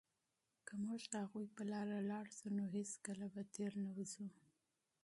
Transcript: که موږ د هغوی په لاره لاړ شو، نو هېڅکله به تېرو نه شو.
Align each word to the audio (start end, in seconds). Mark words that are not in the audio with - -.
که 0.65 0.73
موږ 0.85 1.01
د 1.11 1.13
هغوی 1.23 1.47
په 1.55 1.63
لاره 1.71 1.97
لاړ 2.09 2.25
شو، 2.37 2.47
نو 2.57 2.63
هېڅکله 2.75 3.25
به 3.33 3.41
تېرو 3.55 3.79
نه 3.85 3.93
شو. 4.11 4.25